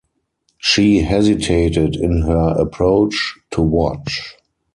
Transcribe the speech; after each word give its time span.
She 0.57 1.01
hesitated 1.01 1.95
in 1.95 2.23
her 2.23 2.55
approach, 2.57 3.37
to 3.51 3.61
watch. 3.61 4.35